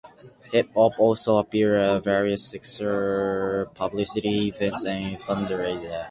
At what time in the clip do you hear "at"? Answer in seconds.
1.79-2.03